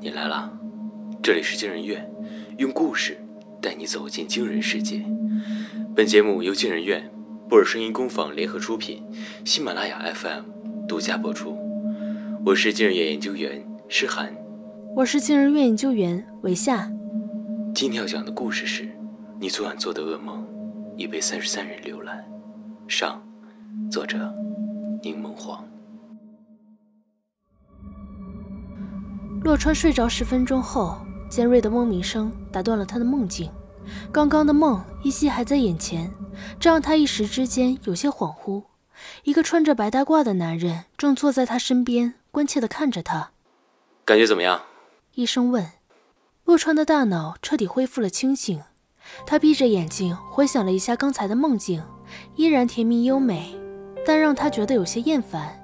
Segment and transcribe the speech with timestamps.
[0.00, 0.56] 你来了！
[1.20, 2.08] 这里是惊人院，
[2.56, 3.18] 用故事
[3.60, 5.04] 带你走进惊人世界。
[5.96, 7.10] 本节目由惊人院、
[7.48, 9.02] 布尔声音工坊联合出品，
[9.44, 10.44] 喜马拉雅 FM
[10.86, 11.58] 独家播出。
[12.46, 14.32] 我是惊人院研究员诗涵，
[14.94, 16.88] 我是惊人院研究员韦夏。
[17.74, 18.88] 今天要讲的故事是：
[19.40, 20.46] 你昨晚做的噩梦
[20.96, 22.24] 已被三十三人浏览。
[22.86, 23.20] 上，
[23.90, 24.32] 作者
[25.02, 25.64] 柠檬黄。
[29.42, 30.98] 洛川睡着十分钟后，
[31.30, 33.50] 尖锐的嗡鸣声打断了他的梦境。
[34.12, 36.12] 刚刚的梦依稀还在眼前，
[36.60, 38.62] 这让他一时之间有些恍惚。
[39.22, 43.30] 一个穿着白大褂的男人正坐在他身边，关切地看着他。
[44.04, 44.60] 感觉怎么样？
[45.14, 45.66] 医生问。
[46.44, 48.60] 洛川的大脑彻底恢复了清醒，
[49.26, 51.82] 他闭着眼睛回想了一下刚才的梦境，
[52.36, 53.54] 依然甜蜜优美，
[54.04, 55.58] 但让他觉得有些厌烦。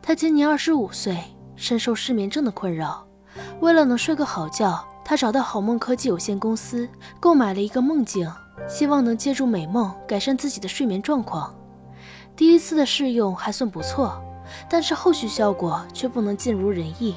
[0.00, 1.18] 他今年二十五岁。
[1.62, 3.06] 深受失眠症的困扰，
[3.60, 6.88] 为了能睡个好觉，他找到好梦科技有限公司
[7.20, 8.28] 购买了一个梦境，
[8.68, 11.54] 希望能借助美梦改善自己的睡眠状况。
[12.34, 14.20] 第一次的试用还算不错，
[14.68, 17.14] 但是后续效果却不能尽如人意。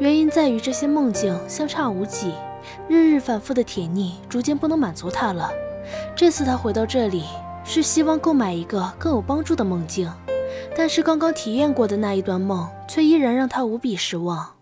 [0.00, 2.32] 原因在于这些梦境相差无几，
[2.88, 5.50] 日日反复的甜腻逐渐不能满足他了。
[6.16, 7.24] 这次他回到这里，
[7.62, 10.10] 是希望购买一个更有帮助的梦境。
[10.74, 14.56] 但是刚刚体验过的那一段梦，却依然让他无比失望。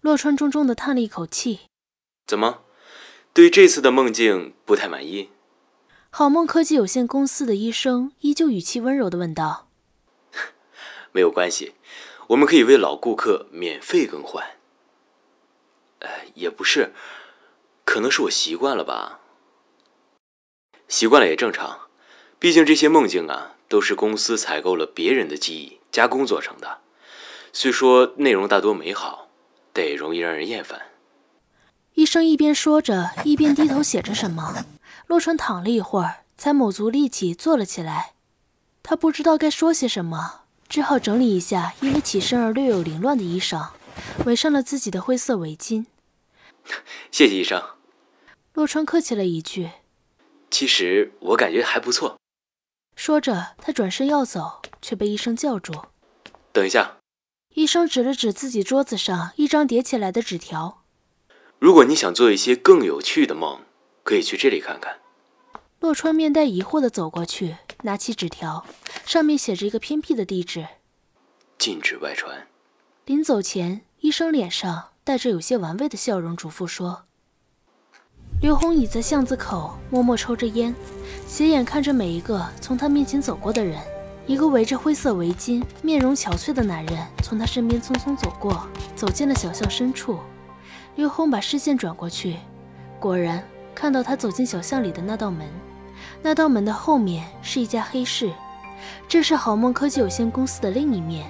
[0.00, 1.60] 洛川重重的叹了一口气
[2.26, 2.62] ：“怎么，
[3.34, 5.30] 对这次的梦境不太满意？”
[6.10, 9.68] 好梦科技有限公司的医生依旧语气温柔的问道
[11.12, 11.74] ：“没有关系，
[12.28, 14.44] 我们可以为老顾客免费更换。
[16.00, 16.92] ”“呃，也不是，
[17.84, 19.20] 可能是我习惯了吧。
[20.86, 21.88] 习惯了也正常，
[22.38, 26.78] 毕竟这些梦境啊。”都是公司采购了别人的记忆加工做成的，
[27.52, 29.28] 虽说内容大多美好，
[29.72, 30.80] 但也容易让人厌烦。
[31.94, 34.64] 医生一边说着，一边低头写着什么。
[35.06, 38.12] 洛川躺了一会儿，才卯足力气坐了起来。
[38.82, 43.70] 他不知道该说些什么，只好整理一下因为起身而略有凌乱的衣裳，
[44.26, 45.86] 围上了自己的灰色围巾。
[47.10, 47.62] 谢谢医生。
[48.52, 49.70] 洛川客气了一句
[50.50, 52.18] ：“其实我感觉还不错。”
[52.98, 55.72] 说着，他转身要走，却被医生叫住。
[56.52, 56.96] 等一下！
[57.54, 60.82] 医生指了指自己桌子上一张叠起来的纸条。
[61.60, 63.60] 如果你想做一些更有趣的梦，
[64.02, 64.98] 可以去这里看看。
[65.78, 68.66] 洛川面带疑惑的走过去，拿起纸条，
[69.06, 70.66] 上面写着一个偏僻的地址：
[71.56, 72.48] 禁止外传。
[73.06, 77.04] 临走前，医生脸上带着有些玩味的笑容，嘱咐说。
[78.40, 80.72] 刘红倚在巷子口，默默抽着烟，
[81.26, 83.76] 斜眼看着每一个从他面前走过的人。
[84.28, 90.20] 一个围着灰色围巾、面容憔悴的男人从他身边匆匆走过，走进了小巷深处。
[90.94, 92.36] 刘红把视线转过去，
[93.00, 93.42] 果然
[93.74, 95.44] 看到他走进小巷里的那道门。
[96.22, 98.30] 那道门的后面是一家黑市，
[99.08, 101.26] 这是好梦科技有限公司的另一面。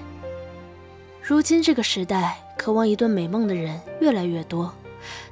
[1.23, 4.71] 如今这个时代，渴望一段美梦的人越来越多。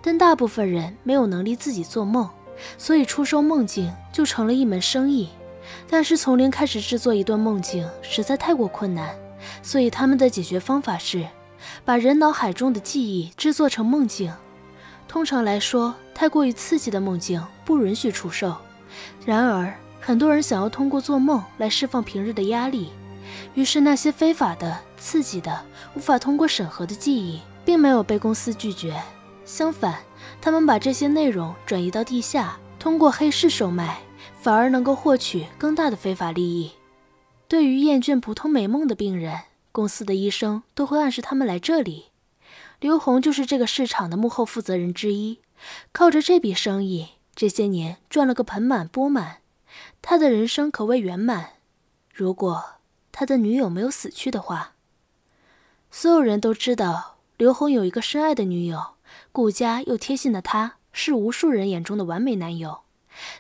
[0.01, 2.29] 但大部分人没有能力自己做梦，
[2.77, 5.29] 所以出售梦境就成了一门生意。
[5.89, 9.13] 但是从零开始制作一段梦境实在太过困难，
[9.61, 11.27] 所以他们的解决方法是
[11.83, 14.31] 把人脑海中的记忆制作成梦境。
[15.07, 18.55] 通常来说，太过于刺激的梦境不允许出售。
[19.25, 22.91] 然而，很多人想要通过做梦来释放平日的压力，
[23.53, 25.61] 于是那些非法的、刺激的、
[25.95, 28.95] 无法通过审核的记忆，并没有被公司拒绝。
[29.47, 30.03] 相反，
[30.41, 34.01] 他们把这些内容转移到地下，通过黑市售卖，
[34.41, 36.73] 反而能够获取更大的非法利益。
[37.47, 39.39] 对于厌倦普通美梦的病人，
[39.71, 42.07] 公司的医生都会暗示他们来这里。
[42.81, 45.39] 刘红就是这个市场的幕后负责人之一，
[45.93, 49.37] 靠着这笔生意，这些年赚了个盆满钵满，
[50.01, 51.51] 他的人生可谓圆满。
[52.13, 52.65] 如果
[53.13, 54.73] 他的女友没有死去的话，
[55.89, 58.96] 所有人都知道刘红有一个深爱的女友。
[59.31, 62.79] 顾家又贴心的他，是无数人眼中的完美男友，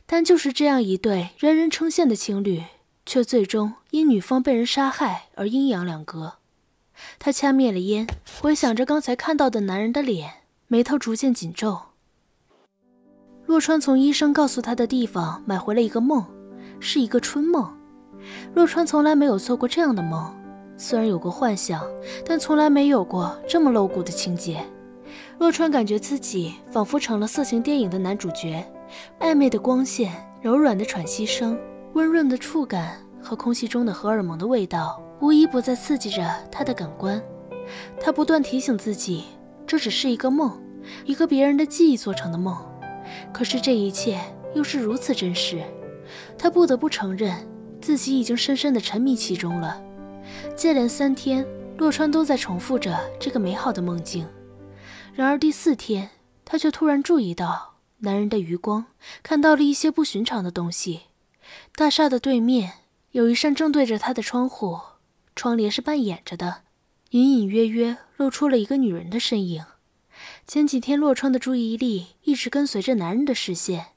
[0.05, 2.63] 但就是这样一对人人称羡的情侣，
[3.05, 6.35] 却最终因女方被人杀害而阴阳两隔。
[7.19, 8.07] 他掐灭了烟，
[8.41, 11.79] 回想着刚才看到的男人的脸，眉头逐渐紧皱。
[13.45, 16.25] 洛川从医生告诉他的地方买回了一个梦，
[16.79, 17.71] 是一个春梦。
[18.53, 20.35] 洛川从来没有做过这样的梦，
[20.75, 21.87] 虽然有过幻想，
[22.25, 24.65] 但从来没有过这么露骨的情节。
[25.39, 28.65] 洛川感觉自己仿佛成了色情电影的男主角，
[29.19, 30.11] 暧昧的光线、
[30.41, 31.57] 柔软的喘息声、
[31.93, 37.21] 温润的触感和空气中的荷尔蒙的味道，无一不在刺激着他的感官。
[38.01, 39.25] 他不断提醒自己，
[39.67, 40.59] 这只是一个梦，
[41.05, 42.57] 一个别人的记忆做成的梦。
[43.31, 44.19] 可是这一切
[44.55, 45.61] 又是如此真实，
[46.35, 47.47] 他不得不承认
[47.79, 49.79] 自己已经深深的沉迷其中了。
[50.55, 51.45] 接连三天，
[51.77, 54.27] 洛川都在重复着这个美好的梦境。
[55.17, 56.11] 然而第四天，
[56.45, 58.85] 他却突然注意到男人的余光，
[59.23, 61.05] 看到了一些不寻常的东西。
[61.75, 62.73] 大厦的对面
[63.13, 64.79] 有一扇正对着他的窗户，
[65.35, 66.57] 窗帘是半掩着的，
[67.09, 69.65] 隐隐约约露出了一个女人的身影。
[70.45, 73.87] 前几天，洛川的注意力一直跟随着男人的视线，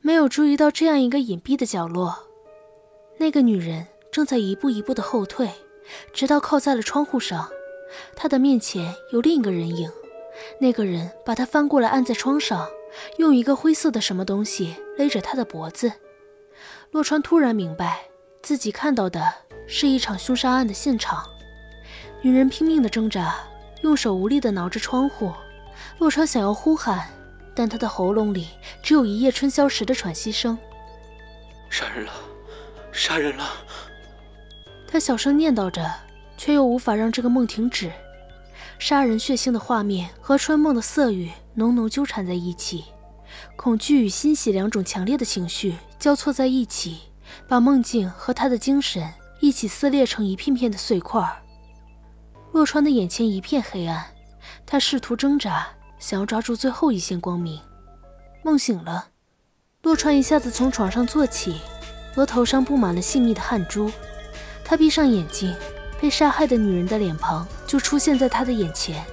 [0.00, 2.16] 没有注意到这样一个隐蔽的角落。
[3.18, 5.50] 那个女人正在一步一步的后退，
[6.14, 7.50] 直到靠在了窗户上。
[8.14, 9.90] 她的面前有另一个人影。
[10.60, 12.68] 那个人把他翻过来按在窗上，
[13.18, 15.92] 用一个灰色的什么东西勒着他的脖子。
[16.90, 18.04] 洛川突然明白，
[18.42, 19.22] 自己看到的
[19.66, 21.24] 是一场凶杀案的现场。
[22.22, 23.36] 女人拼命的挣扎，
[23.82, 25.32] 用手无力的挠着窗户。
[25.98, 27.08] 洛川想要呼喊，
[27.54, 28.48] 但他的喉咙里
[28.82, 30.58] 只有一夜春宵时的喘息声。
[31.70, 32.12] 杀人了，
[32.90, 33.44] 杀人了！
[34.86, 35.88] 他小声念叨着，
[36.36, 37.92] 却又无法让这个梦停止。
[38.78, 42.84] 杀人血腥的画面和春梦的色欲浓浓纠缠在一起，
[43.56, 46.98] 恐惧与欣喜两种强烈的情绪交错在一起，
[47.48, 51.28] 把梦境和他的精神一起撕裂成一片片的碎块。
[52.52, 54.06] 洛川的眼前一片黑暗，
[54.64, 55.66] 他试图挣扎，
[55.98, 57.60] 想要抓住最后一线光明。
[58.44, 59.08] 梦醒了，
[59.82, 61.60] 洛川一下子从床上坐起，
[62.14, 63.90] 额头上布满了细密的汗珠，
[64.64, 65.54] 他闭上眼睛。
[66.00, 69.04] 被杀害的女人的脸庞就出现在他的眼前，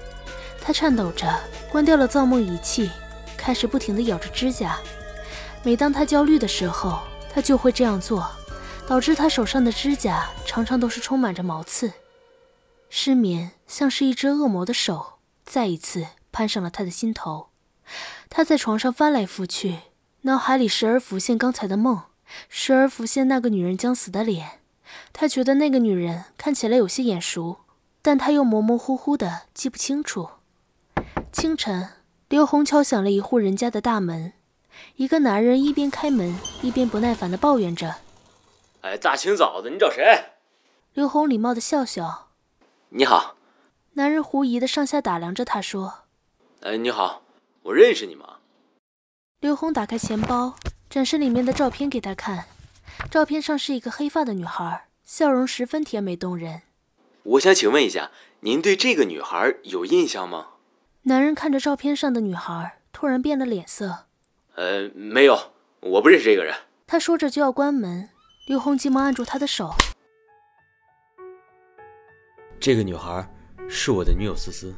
[0.61, 1.27] 他颤抖着
[1.71, 2.89] 关掉了造梦仪器，
[3.35, 4.77] 开始不停地咬着指甲。
[5.63, 6.99] 每当他焦虑的时候，
[7.33, 8.29] 他就会这样做，
[8.87, 11.91] 导致他手上的指甲常常都是充满着毛刺。
[12.89, 17.47] 失眠像是一只恶魔的手，再一次攀上了他的心头。
[18.29, 19.79] 他在床上翻来覆去，
[20.21, 22.03] 脑海里时而浮现刚才的梦，
[22.47, 24.59] 时而浮现那个女人将死的脸。
[25.13, 27.57] 他觉得那个女人看起来有些眼熟，
[28.01, 30.29] 但他又模模糊糊的记不清楚。
[31.31, 31.89] 清晨，
[32.29, 34.33] 刘红敲响了一户人家的大门，
[34.95, 37.95] 一个男人一边开门一边不耐烦的抱怨着
[38.81, 40.25] ：“哎，大清早的，你找谁？”
[40.93, 42.29] 刘红礼貌的笑笑
[42.89, 43.35] ：“你好。”
[43.97, 46.03] 男人狐疑的上下打量着他，说
[46.61, 47.21] ：“哎，你好，
[47.63, 48.37] 我认识你吗？”
[49.41, 50.55] 刘红打开钱包，
[50.89, 52.45] 展示里面的照片给他看。
[53.09, 56.63] 照片上是一个黑发的女孩，笑容十分甜美动人。
[57.23, 58.11] 我想请问一下，
[58.41, 60.47] 您对这个女孩有印象吗？
[61.03, 64.05] 男人看着照片上的女孩，突然变了脸色。
[64.55, 66.55] 呃，没有，我不认识这个人。
[66.87, 68.09] 他说着就要关门，
[68.47, 69.73] 刘红急忙按住他的手。
[72.59, 73.27] 这个女孩
[73.67, 74.73] 是我的女友思思。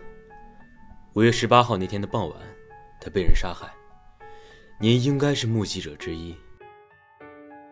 [1.13, 2.38] 五月十八号那天的傍晚，
[3.02, 3.74] 她被人杀害。
[4.80, 6.36] 您应该是目击者之一。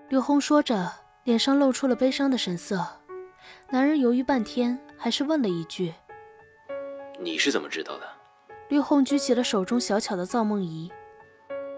[0.07, 0.91] 刘红说着，
[1.23, 2.85] 脸上露出了悲伤的神色。
[3.71, 5.95] 男人犹豫半天，还是问了一句
[7.19, 8.07] ：“你是怎么知道的？”
[8.69, 10.91] 刘红举起了手中小巧的造梦仪。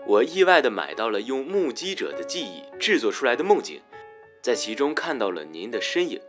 [0.05, 3.81] 我意外的买到了用目击者的记忆制作出来的梦境，
[4.41, 6.19] 在其中看到了您的身影。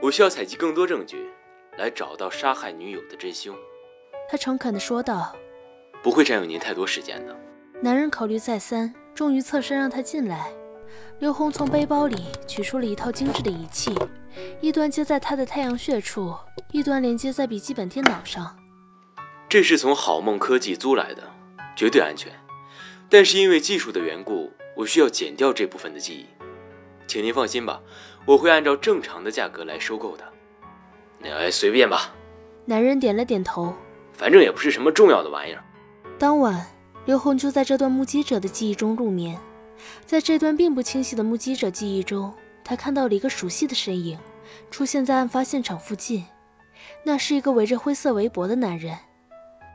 [0.00, 1.28] 我需要采集更多证据，
[1.76, 3.56] 来找到杀害女友的真凶。
[4.28, 5.34] 他诚恳地说道
[6.04, 7.36] ：“不会占用您太多时间的。”
[7.82, 10.52] 男人考虑再三，终于侧身让他进来。
[11.18, 13.94] 刘红从背包里取出了一套精致的仪器，
[14.60, 16.34] 一端接在他的太阳穴处，
[16.72, 18.56] 一端连接在笔记本电脑上。
[19.48, 21.22] 这是从好梦科技租来的，
[21.76, 22.32] 绝对安全。
[23.08, 26.26] 但是因为技术的缘故，我需要剪掉这部分的记忆。
[27.06, 27.80] 请您放心吧，
[28.24, 30.24] 我会按照正常的价格来收购的。
[31.22, 32.12] 哎，随便吧。
[32.64, 33.72] 男人点了点头。
[34.12, 35.62] 反正也不是什么重要的玩意儿。
[36.18, 36.66] 当晚，
[37.04, 39.38] 刘红就在这段目击者的记忆中入眠。
[40.04, 42.32] 在这段并不清晰的目击者记忆中，
[42.64, 44.18] 他看到了一个熟悉的身影
[44.70, 46.24] 出现在案发现场附近。
[47.04, 48.96] 那是一个围着灰色围脖的男人。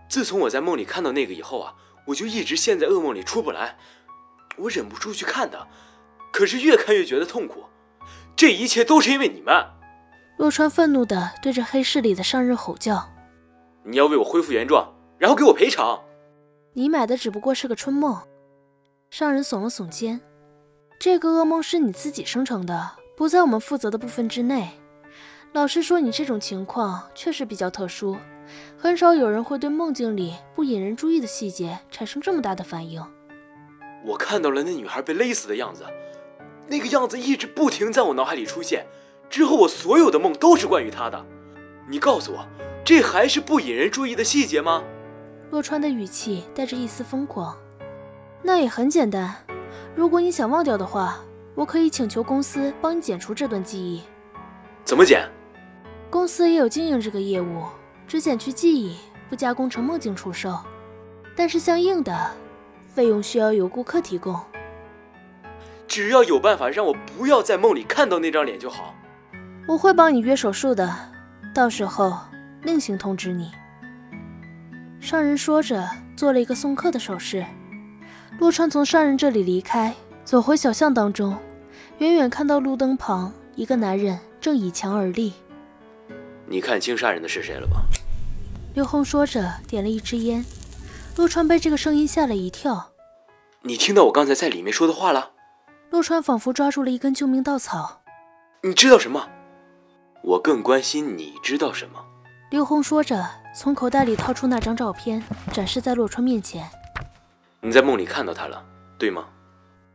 [0.08, 1.74] 自从我在梦里看到那个以后啊，
[2.08, 3.78] 我就一直陷在噩梦里出不来。
[4.58, 5.68] 我忍不住去看他，
[6.32, 7.64] 可是越看越觉得痛苦。
[8.36, 9.54] 这一切都是因为你们！
[10.38, 13.10] 洛川愤怒地对着黑市里的商人吼叫
[13.84, 16.02] ：“你要为我恢复原状，然后给我赔偿。
[16.74, 18.22] 你买的只不过是个春梦。”
[19.12, 20.22] 商人耸了耸肩，
[20.98, 24.70] 这个噩梦是你自己生成的，不在我们负责的部分之内。
[25.52, 28.16] 老实说，你这种情况确实比较特殊，
[28.78, 33.06] 很少有人会对梦境里不引人注意的细节产生这么大的反应。
[34.06, 35.84] 我看到了那女孩被勒死的样子，
[36.68, 38.86] 那个样子一直不停在我脑海里出现。
[39.30, 41.26] 之后我所有的梦都是关于她的。
[41.90, 42.48] 你告诉我，
[42.86, 44.82] 这还是不引人注意的细节吗？
[45.50, 47.54] 洛川的语气带着一丝疯狂。
[48.44, 49.36] 那也很简单，
[49.96, 51.20] 如果你想忘掉的话，
[51.54, 54.02] 我可以请求公司帮你剪除这段记忆。
[54.84, 55.30] 怎么剪？
[56.10, 57.64] 公司也有经营这个业务，
[58.08, 58.98] 只剪去记忆，
[59.30, 60.58] 不加工成梦境出售。
[61.36, 62.32] 但是相应的
[62.94, 64.38] 费用需要由顾客提供。
[65.88, 68.94] 只要有办法让我不要在梦里看到那张脸就好。
[69.68, 70.94] 我会帮你约手术的，
[71.54, 72.18] 到时候
[72.64, 73.52] 另行通知你。
[75.00, 77.46] 商人说着，做了一个送客的手势。
[78.42, 79.94] 洛川从商人这里离开，
[80.26, 81.38] 走回小巷当中，
[82.00, 85.34] 远远看到路灯旁一个男人正倚墙而立。
[86.48, 87.84] 你看清杀人的是谁了吧？
[88.74, 90.44] 刘红说着，点了一支烟。
[91.18, 92.90] 洛川被这个声音吓了一跳。
[93.62, 95.34] 你听到我刚才在里面说的话了？
[95.92, 98.02] 洛川仿佛抓住了一根救命稻草。
[98.64, 99.30] 你知道什么？
[100.24, 102.04] 我更关心你知道什么。
[102.50, 103.24] 刘红说着，
[103.56, 106.68] 从口袋里掏出那张照片，展示在洛川面前。
[107.64, 108.66] 你在梦里看到他了，
[108.98, 109.30] 对吗？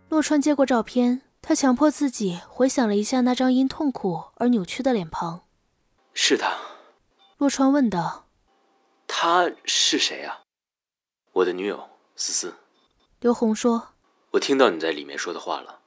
[0.08, 5.44] 洛川接过照片，他强迫自己回想了一下那张因痛苦而扭曲的脸庞。
[6.14, 6.56] 是他。
[7.38, 8.28] 洛川问道
[9.08, 10.42] ：“他是谁啊？”
[11.34, 12.54] 我的女友思思。
[13.18, 13.88] 刘红说
[14.30, 15.80] ：“我听到你在里面说的话了。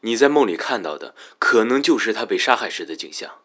[0.00, 3.38] 你在梦里看到的，可能就是他被杀害时的景象。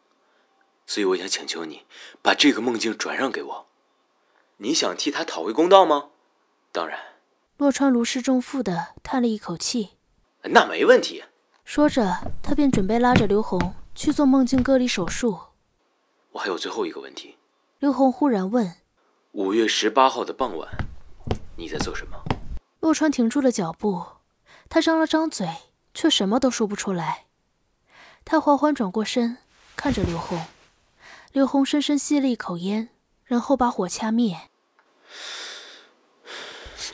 [0.88, 1.86] 所以我想请求你，
[2.24, 3.68] 把这个梦境转让给我。
[4.58, 6.10] 你想替他讨回公道吗？
[6.72, 7.00] 当然。”
[7.60, 9.98] 洛川如释重负的叹了一口气
[10.50, 11.26] ：“那没问题。”
[11.66, 15.38] 说着，他便准备拉着刘红去做梦境割离手术。
[16.32, 17.36] 我还有最后一个问题。
[17.80, 18.76] 刘红忽然问
[19.34, 20.70] ：“五月十八号的傍晚。”
[21.58, 22.18] 你在做什么？
[22.80, 24.06] 洛川停住了脚步，
[24.70, 25.50] 他张了张嘴，
[25.94, 27.26] 却什么都说不出来。
[28.24, 29.38] 他缓缓转过身，
[29.76, 30.46] 看着刘红。
[31.34, 32.88] 刘红深深吸了一口烟，
[33.26, 34.50] 然后把火掐灭。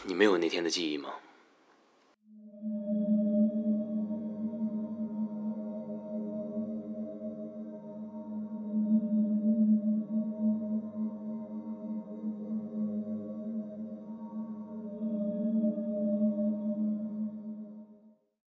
[0.08, 1.10] 你没有那天的记忆吗？